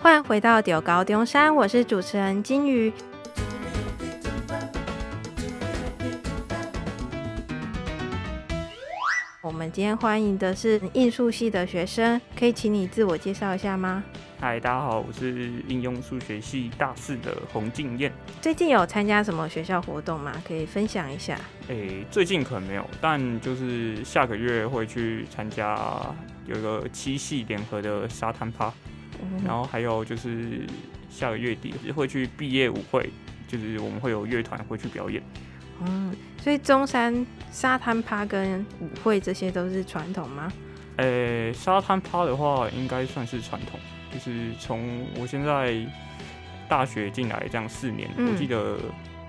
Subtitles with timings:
[0.00, 2.92] 欢迎回到中猴中山，我是主持人金鱼。
[9.42, 14.04] 我们今天欢迎的是应数系的学生，可以请你自我介绍一下吗？
[14.40, 18.12] 嗨，大家好，我是应用数学系大四的洪敬燕。
[18.40, 20.32] 最近有参加什么学校活动吗？
[20.46, 21.36] 可以分享一下。
[21.66, 25.76] 诶、欸，最近可能没有，但就是下个月会去参加
[26.46, 28.72] 有一个七系联合的沙滩趴，
[29.20, 30.66] 嗯、然后还有就是
[31.08, 33.10] 下个月底会去毕业舞会，
[33.46, 35.22] 就是我们会有乐团会去表演。
[35.80, 40.52] 嗯，所以中山沙滩趴跟舞会这些都是传统吗？
[40.96, 43.78] 呃、欸，沙滩趴的话应该算是传统。
[44.12, 45.76] 就是从我现在
[46.68, 48.78] 大学进来这样四年，嗯、我记得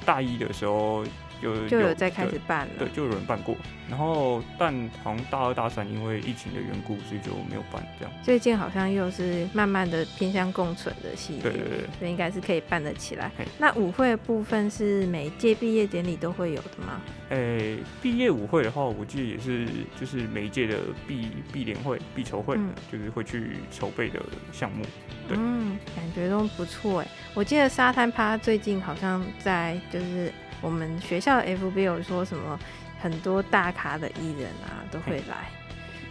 [0.06, 1.04] 大一的时候。
[1.42, 3.56] 就有就有在开始办了，对，就有人办过。
[3.90, 8.14] 然后，但好像大二大三因为疫情的缘故，所以就没有办这样。
[8.22, 13.32] 最近好像又是慢慢的偏向共存的系列，对对对，所以应该是可以办得起来。
[13.58, 17.02] 那舞会的部分是每一届毕业典礼都会有的吗？
[17.30, 19.68] 诶、欸，毕业舞会的话，我记得也是，
[20.00, 24.20] 就是每一届的毕毕联会、毕筹会，嗯、就是会去筹备的
[24.52, 24.84] 项目。
[25.28, 27.08] 对，嗯，感觉都不错哎。
[27.34, 30.32] 我记得沙滩趴最近好像在就是。
[30.62, 32.60] 我们学校的 FB 有说什么，
[33.00, 35.50] 很多大咖的艺人啊都会来，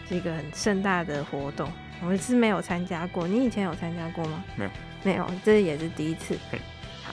[0.08, 1.70] 是一个很盛大的活动。
[2.00, 4.44] 我们是没有参加过，你以前有参加过吗？
[4.56, 4.70] 没有，
[5.02, 6.38] 没有，这也是第一次。
[7.04, 7.12] 好，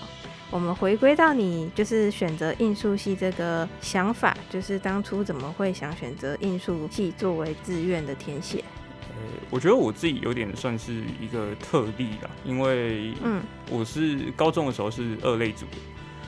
[0.52, 8.63] 我们回归到你就是选择应数系这个想法，就是当初怎么会想选择应数系作为志愿的填写？
[9.09, 9.16] 呃，
[9.50, 13.41] 我觉得我自己有点算是一个特例啦，因为嗯，
[13.72, 15.78] 我是高中的时候是二类组的。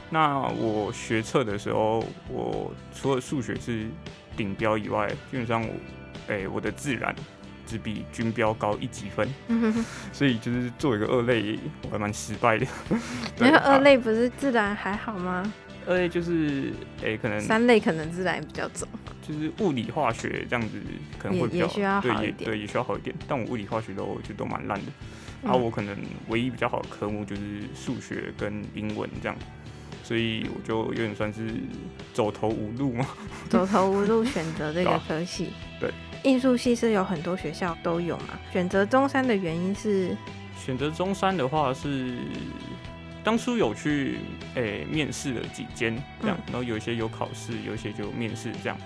[0.09, 3.85] 那我学测的时候，我除了数学是
[4.35, 5.73] 顶标以外，基本上我，
[6.27, 7.13] 哎、欸，我的自然
[7.65, 9.27] 只比均标高一级分，
[10.13, 12.65] 所以就是做一个二类，我还蛮失败的。
[13.41, 15.51] 因为二类不是自然还好吗？
[15.85, 18.87] 二类就是，哎、欸，可能三类可能自然比较重，
[19.21, 20.81] 就是物理化学这样子
[21.17, 23.15] 可能会比较好一点，对，对，也需要好一点。
[23.27, 24.91] 但我物理化学都就都蛮烂的，
[25.43, 25.95] 然后我可能
[26.27, 29.37] 唯一比较好的科目就是数学跟英文这样。
[30.07, 31.53] 所以我就有点算是
[32.13, 33.05] 走投无路嘛，
[33.49, 35.49] 走投无路选择这个科系。
[35.81, 35.91] 对，
[36.23, 38.39] 艺术系是有很多学校都有嘛。
[38.53, 40.15] 选择中山的原因是，
[40.57, 42.13] 选择中山的话是
[43.21, 44.19] 当初有去
[44.55, 48.77] 诶、欸、面试了几间这样，然后有一些有考试，有一些就面试这样。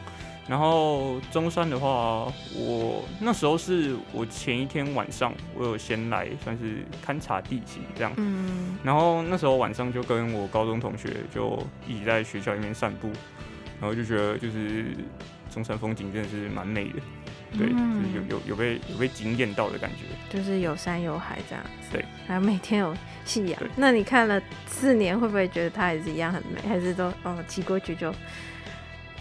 [0.52, 8.12] 然后中山的话，我那时候是我前一天晚上，我有先来算是勘察地形这样。
[8.18, 8.78] 嗯。
[8.84, 11.58] 然后那时候晚上就跟我高中同学就
[11.88, 13.10] 一起在学校里面散步，
[13.80, 14.88] 然后就觉得就是
[15.50, 17.00] 中山风景真的是蛮美的，
[17.58, 20.04] 对，嗯、就是有有有被有被惊艳到的感觉。
[20.30, 21.64] 就是有山有海这样。
[21.94, 22.04] 对。
[22.28, 23.58] 还有每天有夕阳。
[23.78, 26.60] 那你看了四年，会不会觉得它也是一样很美？
[26.68, 28.14] 还是都哦骑过去就？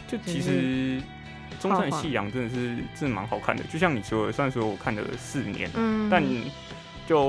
[0.08, 1.00] 就其实。
[1.60, 6.22] 中山的夕阳真的是真的蛮好看的，就像你说的，虽然说我看了四年，嗯，但
[7.06, 7.20] 就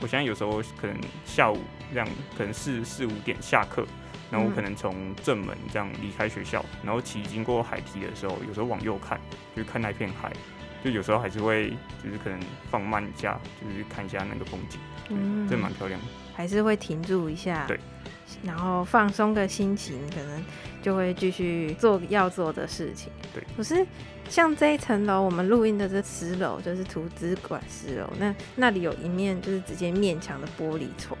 [0.00, 0.94] 我现在有时候可能
[1.24, 1.58] 下午
[1.92, 2.06] 这样，
[2.36, 3.86] 可能四四五点下课，
[4.30, 9.18] 然后我可能从正门这样离开学校，然后骑经过海堤的时候，有时候往右看，
[9.56, 10.30] 就看那片海，
[10.84, 11.70] 就有时候还是会
[12.02, 12.38] 就是可能
[12.70, 14.78] 放慢一下，就是看一下那个风景，
[15.08, 17.78] 嗯，真的蛮漂亮的，还是会停住一下，对。
[18.42, 20.44] 然后放松个心情，可能
[20.82, 23.10] 就会继续做要做的事情。
[23.34, 23.86] 对，可是
[24.28, 31.18] 像这一层楼，我们录音的这十楼就是图资馆十楼，那那里有一面就是直接面墙的玻璃窗，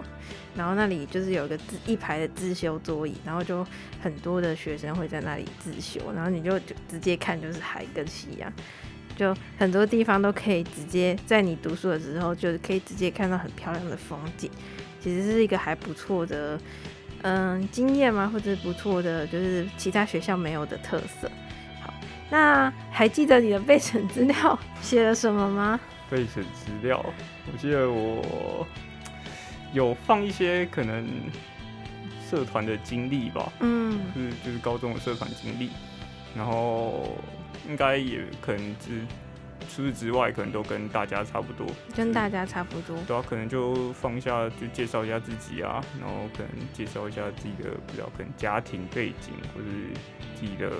[0.54, 3.66] 然后那里就是有一个自一排的自修桌椅，然后就
[4.02, 8.52] 很多的学生会在那里自修，然后你就就直接看就是海跟夕阳，
[9.16, 14.50] 就很多地方都可以直接在你读书的时候，就可以直接看到很漂亮的风景，
[15.00, 16.60] 其实是一个还不错的。
[17.22, 18.30] 嗯，经验吗？
[18.32, 21.30] 或者不错的，就是其他学校没有的特色。
[21.82, 21.92] 好，
[22.30, 25.80] 那还记得你的备审资料写了什么吗？
[26.10, 27.04] 备审资料，
[27.52, 28.66] 我记得我
[29.72, 31.06] 有放一些可能
[32.28, 33.52] 社团的经历吧。
[33.60, 35.70] 嗯，就是就是高中的社团经历，
[36.36, 37.16] 然后
[37.68, 39.04] 应该也可能是。
[39.68, 42.96] 除此之外，可能都跟大家差不多，跟大家差不多。
[43.06, 49.66] 对啊，可能就放一下，就介绍一下自己啊，然后可能介绍一下自己的比较可能家庭背景，或是
[50.34, 50.72] 自己的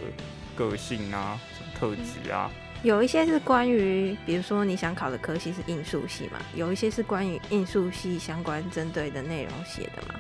[0.57, 2.51] 个性啊，什么特质啊。
[2.83, 10.15] 有一些是关于，比如说你想考的科系是应数系嘛，有一些是关于应数系相关针对的内容写的嘛。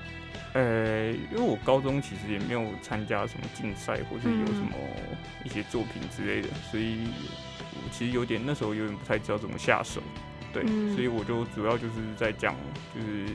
[0.54, 4.72] 呃，因为我高中其实也没有参加什么竞赛，或是有什么
[5.44, 7.08] 一些作品之类的，所以。
[7.80, 10.02] 我其实有点那时候有点不太知道怎么下手，
[10.52, 12.52] 对，嗯所以我就主要就是在讲，
[12.92, 13.26] 就是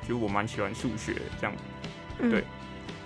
[0.00, 1.54] 其实我蛮喜欢数学这样。
[2.18, 2.42] 嗯对，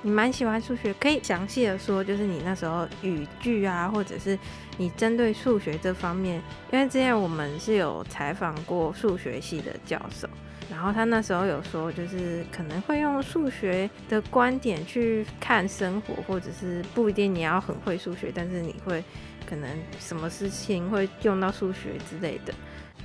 [0.00, 4.38] 你蛮喜欢数学，可以详细的说，就是你那时候语句啊，或者是
[4.76, 6.40] 你针对数学这方面，
[6.72, 10.28] 因为之前我们是有采访过数学系的教授，
[10.70, 19.02] 然后他那时候有说，就是可能会用数学的观点去看生活，或者是不一定你要很会数学，但是你会
[19.49, 19.69] 可能
[19.99, 22.55] 什么事情会用到数学之类的。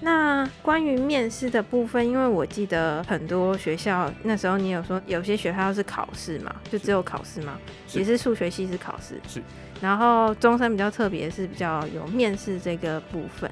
[0.02, 7.58] 那关于面试的部分，因为我记得很多学校那时候你有说有些学校是考试嘛，就只有考试嘛？
[7.94, 9.20] 也是数学系是考试。
[9.28, 9.42] 是。
[9.82, 13.50] 然后中山比较特别，是比较有面试这个部分。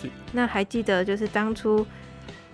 [0.00, 0.08] 是。
[0.32, 1.84] 那还记得就是当初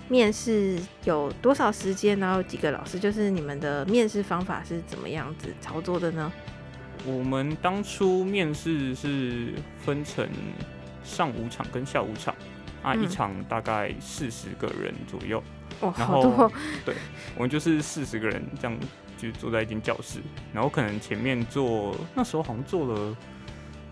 [0.08, 6.32] 面试有多少时间，然后几个老师，就是你们的面试方法是怎么样子操作的呢？
[7.06, 10.28] 我们当初面试是分成
[11.04, 12.34] 上午场跟下午场。
[12.80, 15.42] 啊，一场大概四十个人左右，
[15.80, 16.52] 哇、嗯，然后好多。
[16.86, 16.94] 对，
[17.34, 18.78] 我们就是四十个人这样
[19.18, 20.20] 就坐在一间教室，
[20.52, 23.16] 然后可能前面坐那时候好像坐了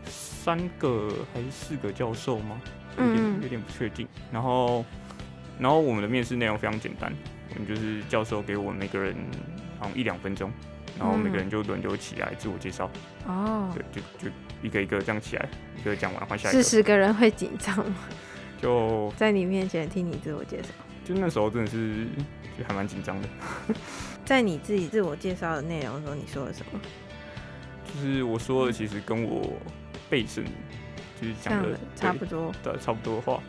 [0.05, 2.61] 三个还是四个教授吗？
[2.97, 4.07] 有点嗯有点不确定。
[4.31, 4.85] 然后，
[5.59, 7.13] 然后我们的面试内容非常简单，
[7.55, 9.15] 我们就是教授给我们每个人
[9.79, 10.51] 好像一两分钟，
[10.99, 12.87] 然后每个人就轮流起来自我介绍。
[13.27, 15.49] 哦、嗯，对，就就一个一个这样起来，
[15.79, 16.63] 一个讲完换下一个。
[16.63, 17.97] 四十个人会紧张吗？
[18.61, 20.69] 就在你面前听你自我介绍，
[21.05, 22.07] 就那时候真的是
[22.59, 23.29] 就还蛮紧张的。
[24.25, 26.81] 在你自己自我介绍的内容中，你说了什么？
[27.85, 29.53] 就是我说的，其实跟我
[30.11, 30.45] 背身
[31.21, 33.43] 就是讲的差不多的差不多的话。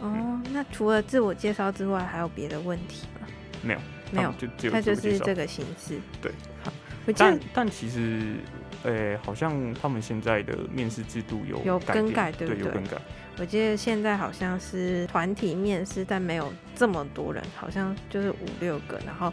[0.00, 3.26] 哦、嗯，那除了自我介绍之外，还有别的问题吗？
[3.62, 5.98] 没有，没有，就只有他就是这个形式。
[6.20, 6.30] 对，
[6.62, 6.72] 好，
[7.16, 8.36] 但但其实，
[8.84, 12.62] 呃、欸，好像他们现在的面试制度有有更改，对不对？
[12.62, 12.96] 对，有更改。
[13.38, 19.32] 我记得现在好像是团体面试，但没有这么多人，好像就是五六个，然后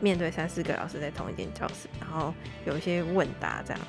[0.00, 3.86] 面对三四个老师在同一间教室，然后有一些问答这样子。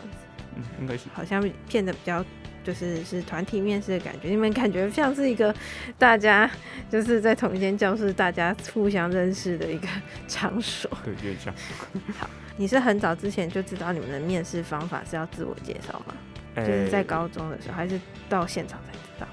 [0.56, 1.06] 嗯，应该是。
[1.14, 2.24] 好像变得比较
[2.68, 5.56] 就是是团体面试的感觉，你们感觉像是一个
[5.98, 6.52] 大家
[6.92, 9.88] 就是在同一间教室，大家互相认识的一个
[10.28, 10.92] 场所。
[11.06, 11.54] 对，有点像。
[12.20, 16.14] 好，你是很早之前就知道你们的面试方法是要自我介绍吗？
[16.56, 17.98] 欸、就是在高中的时候，还是
[18.28, 19.26] 到现场才知道？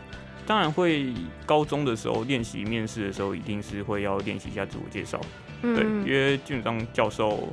[0.47, 1.13] 当然会，
[1.45, 5.21] 高中的时候练习面试的时候，一定是会要练习一下自我介绍。
[5.63, 7.53] 嗯、对，因为基本上教授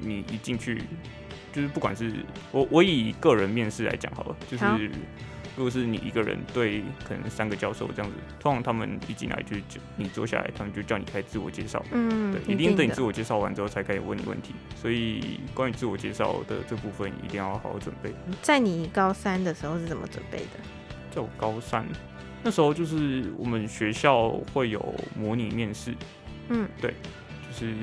[0.00, 0.80] 你一进去，
[1.52, 2.12] 就是不管是
[2.52, 4.64] 我我以个人面试来讲好了，就是
[5.56, 11.84] 如果是你一个人对可能三个教授这样子，通常他们一进来就就你坐下来，他们就叫你开始自我介绍。
[11.90, 14.54] 嗯，对，一定等你自我介绍完之后才开始问你问题。
[14.76, 18.12] 所以关于自我介绍的这部分，一定要好好准备。
[18.40, 20.60] 在你高三的时候是怎么准备的？
[21.10, 21.84] 在我高三。
[22.40, 25.92] 那时候就是我们学校会有模拟面试，
[26.50, 26.94] 嗯，对，
[27.50, 27.74] 就是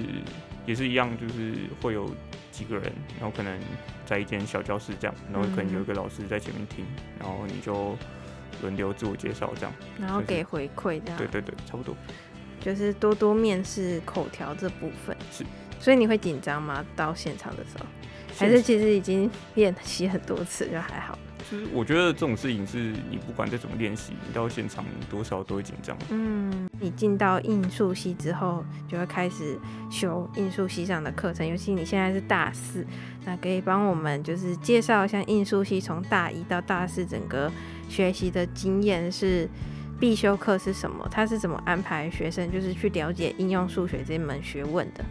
[0.65, 2.09] 也是一样，就是会有
[2.51, 3.59] 几个人，然后可能
[4.06, 6.85] 在一间小教室这样，然后可能有一个老师在前面听，
[7.19, 7.97] 然后你就
[8.62, 11.95] 轮流自我介绍这样，然后给回馈这样，对对对，差不多，
[12.62, 15.15] 就是多多面试口条这部分。
[15.31, 15.44] 是，
[15.79, 16.83] 所以你会紧张吗？
[16.95, 17.85] 到现场的时候，
[18.38, 21.17] 还是其实已经练习很多次就还好？
[21.51, 25.95] 就是我觉得这种事情是你不管再怎么练习，你到现场多少都会紧张。
[26.09, 29.57] 嗯，你进到应数系之后，就会开始
[29.89, 31.48] 修应数系上的课程。
[31.48, 32.86] 尤其你现在是大四，
[33.25, 37.51] 那可以帮我们就是介绍一下应数系从大一到大四整个
[37.88, 39.48] 学习的经验是
[40.00, 41.08] 必修课是什么？
[41.12, 45.05] 它是怎么安排学生就是去了解应用数学这门学问的？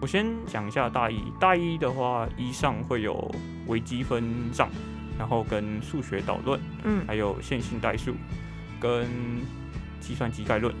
[0.00, 3.32] 我先讲一下大一，大一的话，一上会有
[3.68, 4.68] 微积分上。
[5.18, 8.14] 然后跟数学导论，嗯，还有线性代数，
[8.80, 9.06] 跟
[10.00, 10.74] 计算机概论。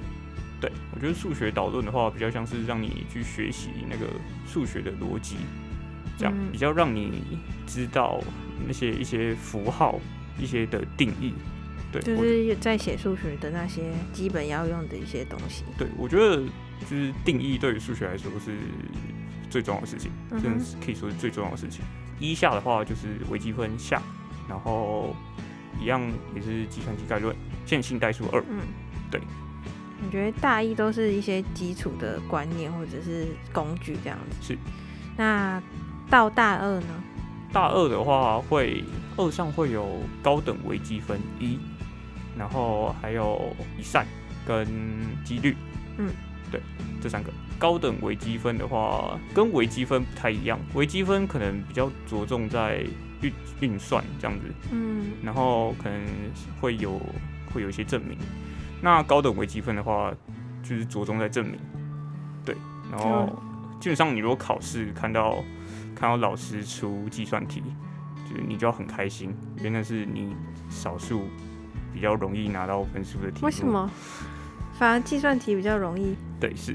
[0.60, 4.06] 对，我觉得数学导论的话，比较像是让你去学习那个
[4.46, 5.36] 数学的逻辑，
[6.16, 7.22] 这样比较让你
[7.66, 8.18] 知道
[8.66, 10.00] 那些一些符号、
[10.38, 11.34] 一些的定义。
[11.92, 15.62] 对，就是在写数学的那些基本要用的一些东西。
[15.78, 16.36] 对，我觉得
[16.80, 18.56] 就是定义对于数学来说是
[19.50, 20.10] 最重要的事情，
[20.42, 21.84] 真的是可以说是最重要的事情。
[22.18, 24.02] 一下的话就是微积分下。
[24.48, 25.14] 然后
[25.80, 26.00] 一样
[26.34, 27.34] 也是计算机概论、
[27.64, 28.42] 线性代数二。
[28.48, 28.60] 嗯，
[29.10, 29.20] 对。
[30.04, 34.36] 我觉得大一都是一些基础的观念或者是工具这样子。
[34.42, 34.58] 是。
[35.16, 35.62] 那
[36.10, 37.02] 到大二呢？
[37.52, 38.84] 大二的话会
[39.16, 41.58] 二上会有高等微积分一，
[42.36, 44.06] 然后还有离散
[44.46, 44.66] 跟
[45.24, 45.56] 几率。
[45.96, 46.10] 嗯，
[46.52, 46.60] 对，
[47.00, 47.32] 这三个。
[47.58, 52.84] 高等微积分的话跟微积分不太一样，微积分可能比较着重在
[53.26, 56.00] 运运算这样子，嗯，然后可能
[56.60, 57.00] 会有
[57.52, 58.16] 会有一些证明。
[58.80, 60.12] 那高等微积分的话，
[60.62, 61.58] 就是着重在证明。
[62.44, 62.54] 对，
[62.90, 63.26] 然后
[63.80, 65.42] 基本上你如果考试看到
[65.94, 67.62] 看到老师出计算题，
[68.28, 70.36] 就是你就要很开心，因为那是你
[70.68, 71.24] 少数
[71.92, 73.46] 比较容易拿到分数的题目。
[73.46, 73.90] 为什么？
[74.78, 76.14] 反而计算题比较容易？
[76.38, 76.74] 对，是。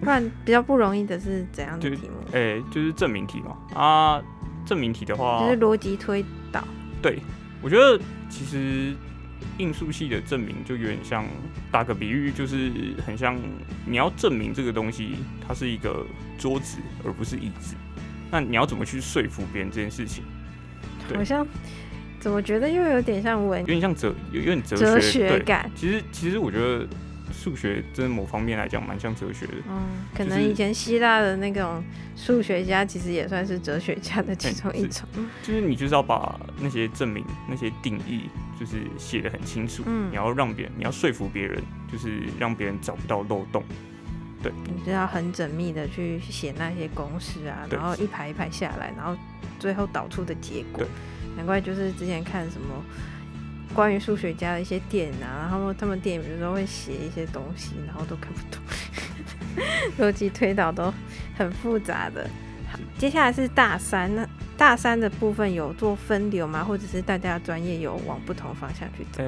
[0.00, 2.14] 不然比较不容易的是怎样的题目？
[2.32, 3.56] 哎、欸，就是证明题嘛。
[3.74, 4.22] 啊，
[4.64, 6.62] 证明题的话，就是逻辑推导。
[7.02, 7.18] 对，
[7.62, 8.94] 我觉得其实
[9.58, 11.24] 应数系的证明就有点像，
[11.70, 12.70] 打个比喻，就是
[13.06, 13.36] 很像
[13.86, 15.16] 你要证明这个东西
[15.46, 16.06] 它是一个
[16.38, 17.76] 桌子而不是椅子，
[18.30, 20.24] 那你要怎么去说服别人这件事情？
[21.14, 21.46] 好像
[22.18, 25.70] 怎么觉得又有点像文，有点像哲，有有点哲学，哲学感。
[25.74, 26.86] 其实其实我觉得。
[27.44, 29.82] 数学真的某方面来讲蛮像哲学的，嗯，
[30.16, 31.84] 可能以前希腊的那种
[32.16, 35.06] 数学家其实也算是哲学家的其中一种。
[35.42, 43.62] 就是你就是要把那些证明、那些定义，就是写的很清楚，嗯，你要让别人，你要说服别人，就是让别人找不到漏洞，
[44.42, 49.14] 对，你就要很缜密的去写那些公式啊，然后一排一排下来，然后
[49.58, 50.82] 最后导出的结果，
[51.36, 52.82] 难怪就是之前看什么。
[53.72, 58.60] 关于数学家的一些店啊，然后他们电影有时候会写一些东西，然后都看不懂，
[59.98, 60.92] 逻辑推导都
[61.36, 62.28] 很复杂的。
[62.70, 66.62] 好，接下来是大三，那大三的部分有做分流吗？
[66.62, 69.22] 或者是大家专业有往不同方向去走？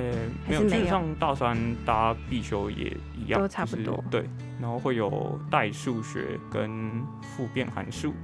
[0.49, 3.97] 没有，基本上大三大家必修也一样，都差不多。
[3.97, 8.14] 就是、对，然后会有代数学跟复变函数，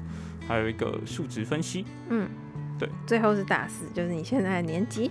[0.46, 1.84] 还有一个数值分析。
[2.08, 2.28] 嗯。
[2.82, 5.08] 对，最后是大四，就是你现在的年级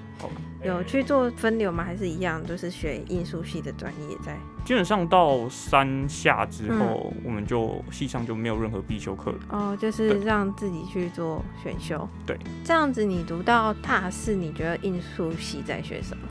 [0.62, 1.86] 有去做分流吗？
[1.86, 4.38] 还是一样，就是学艺术系的专业在？
[4.66, 9.38] 基本上到三下之后，嗯、我们就系上就没有任何必修课了。
[9.50, 12.08] 哦，就是让自己去做选修。
[12.28, 16.24] 对，这样子你读到大四，你觉得艺术系在学什么？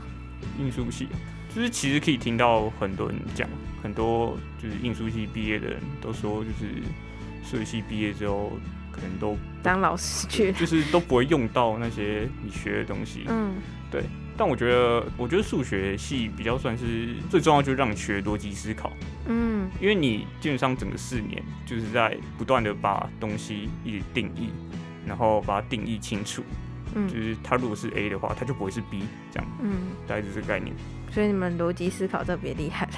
[0.59, 1.07] 艺术系
[1.55, 3.49] 就是其实可以听到很多人讲，
[3.81, 6.83] 很多就是艺术系毕业的人都说，就是
[7.43, 8.51] 设计系毕业之后。
[9.01, 13.25] 可能都当老师去，就是都不会用到那些你学的东西。
[13.27, 13.55] 嗯，
[13.89, 14.03] 对。
[14.37, 18.91] 但我觉得，我觉得数学系比较算是最重要，就是让你学逻辑思考。
[19.27, 24.49] 嗯，因为你基本上整个四年就是在不断的把东西一直定义，
[25.05, 26.43] 然后把它定义清楚。
[26.95, 29.47] 嗯，就是它如果是 A 的话，它就不会是 B 这样。
[29.61, 30.75] 嗯，大概是这个概念。
[31.11, 32.93] 所以你们逻辑思考特别厉害了。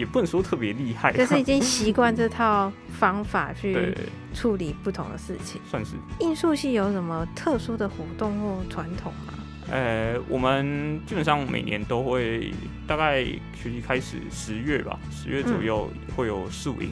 [0.00, 3.94] 也不能说特别厉害，就是已经习惯这套方法去
[4.32, 5.60] 处理不同的事情。
[5.70, 5.92] 算是。
[6.20, 9.34] 应数系有什么特殊的活动或传统吗？
[9.70, 12.50] 呃，我们基本上每年都会，
[12.86, 13.22] 大概
[13.54, 16.90] 学期开始十月吧，十月左右会有宿营，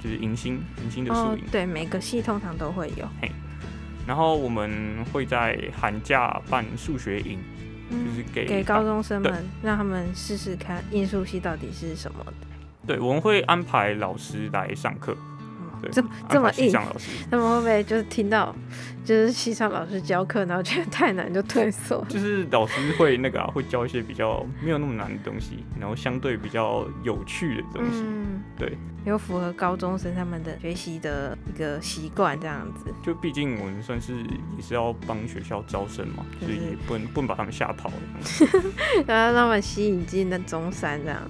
[0.00, 1.42] 就是迎新迎新的宿营。
[1.50, 3.04] 对，每个系通常都会有。
[3.20, 3.28] 嘿，
[4.06, 7.40] 然后我们会在寒假办数学营。
[7.90, 12.32] 就是给给高中生们，让他们试试看艺术系到底是什么的。
[12.86, 15.16] 对，我们会安排老师来上课。
[15.90, 16.72] 这么这么硬，
[17.30, 18.54] 他们 会不会就是听到
[19.04, 22.04] 就是西上老师教课，然后觉得太难就退缩？
[22.08, 28.02] 就是老师会那个啊，会教一些比较没有那么难的东西，然后相对比较有趣的东西。
[28.04, 32.92] 嗯，对，有符合高中生他们的学习的一个习惯这样子。
[33.02, 34.16] 就毕竟我们算是
[34.56, 37.94] 也是要帮学校招生嘛，所以也不能不能把他们吓跑了，
[39.06, 41.20] 然后让他们吸引进那中山这样。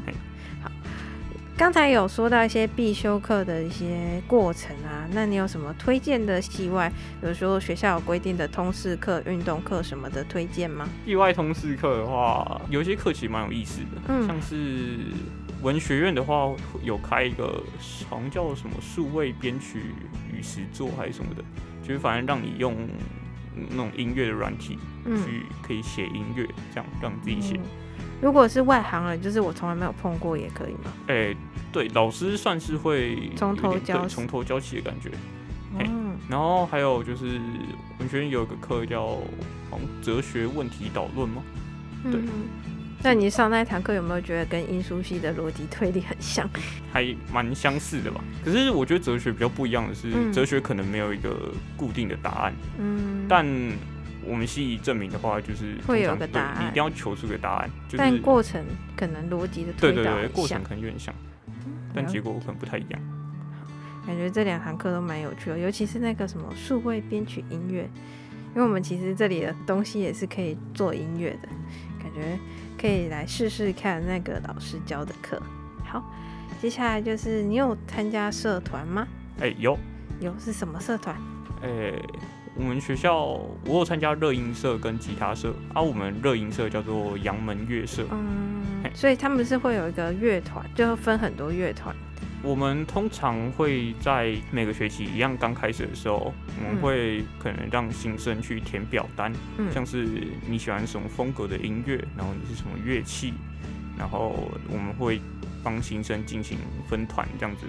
[1.57, 6.91] 刚才有说到一些必修课的一些过程啊，那你有什么推荐的系外？
[7.21, 10.89] 比如说学校有规定的通识课、运动课什么的推荐吗？
[11.07, 14.99] 系外通识课的话，有些课其实蛮有意思的，嗯，像是
[15.63, 17.63] 文学院的话，有开一个
[18.11, 19.95] 好像叫什么数位编曲
[20.33, 21.45] 与实作还是什么的，
[21.87, 22.75] 就是反正让你用
[23.71, 26.45] 那种音乐的软体去可以写音乐，
[26.75, 27.55] 这样让你自己写。
[27.55, 27.84] 嗯
[28.25, 30.91] 如果是外行人，就是我从来没有碰过，也可以吗？
[31.09, 31.37] 哎、欸，
[31.71, 35.11] 对，老师算是会从头教，从头教起的感觉。
[35.79, 37.39] 嗯，然后还有就是
[37.99, 39.09] 文学院有一个课叫
[39.71, 41.43] 好像哲学问题导论吗？
[42.05, 42.15] 对。
[42.15, 42.29] 嗯、
[43.03, 46.49] 那你上那一堂课有没有觉得跟英书系的逻辑推理很像？
[46.91, 48.25] 还蛮相似的吧。
[48.43, 52.55] 可是我觉得哲学比较不一样的是，嗯、哲学可能没有一个固定的答案。
[52.79, 53.47] 嗯，但。
[54.27, 57.71] 我们系证明的话，就是会有个答案，你一定要求出个答案。
[57.87, 58.65] 就是、但过程
[58.97, 61.15] 可能逻辑的推导对对对，过程可能有点像，
[61.47, 63.01] 嗯、但结果可能不太一样。
[64.07, 67.89] 感觉这两堂课都蛮有趣的，尤其是那个什么数位编曲音乐，
[68.55, 71.49] 因为我们其实这里的东西也是可以做音乐的，
[71.99, 72.39] 感觉
[72.79, 75.41] 可以来试试看那个老师教的课。
[75.85, 76.05] 好，
[76.61, 79.09] 接下来就是你有参加社团吗？
[79.41, 79.79] 哎、欸，有。
[80.21, 81.17] 有是什么社团？
[81.63, 82.03] 哎、欸。
[82.57, 83.17] 我们学校
[83.67, 88.07] 我有参加乐音社跟吉他社，啊，我们乐音社叫做阳门乐社。
[88.13, 88.63] 嗯，
[88.95, 91.95] 所以他们是会有一个乐团，就分很多乐团。
[92.43, 100.07] 我们通常会在每个学期一样刚开始的时候，我们会可能让新生去填表单，嗯、像是
[100.47, 103.33] 你喜欢什么风格的音乐，然后你是什么乐器，
[103.99, 105.21] 然后我们会
[105.63, 107.67] 帮新生进行分团这样子，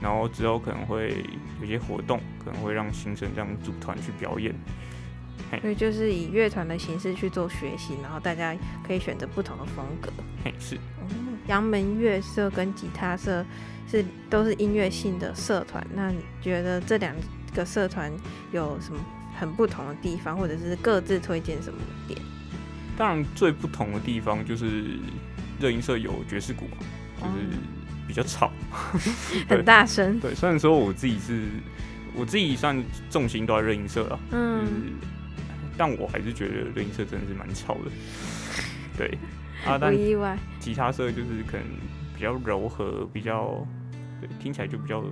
[0.00, 1.24] 然后之后可能会
[1.60, 4.54] 有些活动，可能会让新生这样组团去表演。
[5.62, 8.54] 所以就是以乐团的形式去做学习，然后大家
[8.86, 10.10] 可以选择不同的风格。
[10.44, 10.76] 嘿，是。
[11.46, 13.42] 阳门乐社跟吉他社
[13.90, 17.16] 是都是音乐性的社团，那你觉得这两
[17.54, 18.12] 个社团
[18.52, 19.00] 有什么
[19.38, 22.20] 很不同的地方，或者是各自推荐什么点？
[22.98, 24.98] 当然，最不同的地方就是
[25.58, 26.66] 热音社有爵士鼓，
[27.18, 27.56] 就是
[28.08, 28.50] 比较吵，
[29.46, 30.18] 很大声。
[30.18, 31.44] 对，虽然说我自己是，
[32.16, 34.82] 我自己算重心都在热音社了，嗯，就是，
[35.76, 37.90] 但我还是觉得热音社真的是蛮吵的，
[38.96, 39.18] 对。
[39.66, 40.38] 啊，但不意外。
[40.58, 41.66] 吉他社就是可能
[42.14, 43.66] 比较柔和，比较
[44.20, 45.02] 对，听起来就比较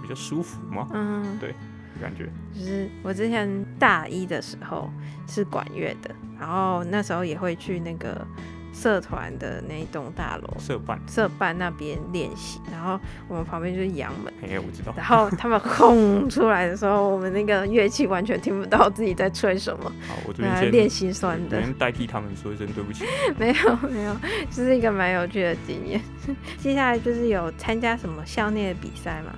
[0.00, 0.88] 比较舒服嘛。
[0.94, 1.54] 嗯，对，
[2.00, 2.30] 感觉。
[2.54, 3.48] 就是我之前
[3.78, 4.90] 大一的时候
[5.28, 8.26] 是管乐的，然后那时候也会去那个。
[8.76, 14.92] 社团的那一栋大楼，社办社办那边练习，然后我们旁边就是阳门，哎，我知道。
[14.94, 19.84] 然后他们轰出来的时候，我们那个乐器完全听不到自己在吹什么。
[20.06, 23.04] 好，我这边练心酸的，先代替他们说一声对不起。
[23.38, 24.14] 没 有没有，
[24.50, 25.98] 这是一个蛮有趣的经验。
[26.60, 29.32] 接下来就是有参加什么校内的比赛吗？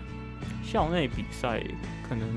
[0.64, 1.62] 校内比赛
[2.08, 2.28] 可能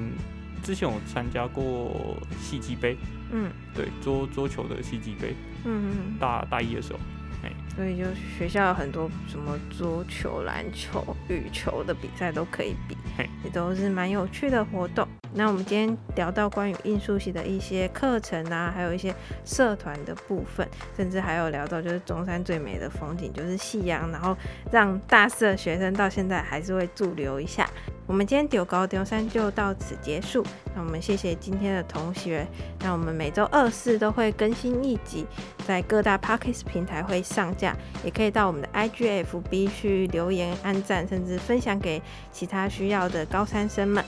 [0.62, 2.96] 之前有参加过戏剧杯，
[3.32, 5.34] 嗯，对，桌桌球的系际杯。
[5.64, 7.00] 嗯，大大一的时候，
[7.44, 8.06] 哎，所以就
[8.38, 15.08] 学校有很多什么桌球、篮球、羽球的比赛都可以比，嘿也都是蛮有趣的活动。
[15.34, 24.36] 那我们今天聊到关于艺术系的一些课程啊，还有一些社团的部分，甚至还有聊到就是中山最美的风景就是夕阳，然后
[24.70, 27.70] 让大四的学生到现在还是会驻留一下。
[28.12, 30.46] 我们今天丢高丢三就到此结束。
[30.76, 32.46] 那我们谢谢今天的同学。
[32.82, 35.26] 那我们每周二四都会更新一集，
[35.66, 42.02] 在各大 Podcast 平台会上架，也可以到我们的 IGFB 去留言、按赞，甚至分享给
[42.34, 44.04] 其他需要的高三生们。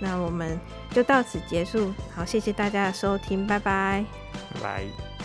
[0.00, 0.58] 那我们
[0.90, 1.92] 就到此结束。
[2.14, 3.58] 好，谢谢大家的收听，拜。
[3.58, 4.06] 拜
[4.62, 5.15] 拜。